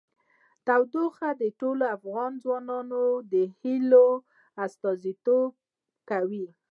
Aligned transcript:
تودوخه 0.67 1.29
د 1.41 1.43
ټولو 1.59 1.83
افغان 1.97 2.31
ځوانانو 2.43 3.03
د 3.31 3.33
هیلو 3.59 4.07
استازیتوب 4.65 5.51
کوي. 6.09 6.47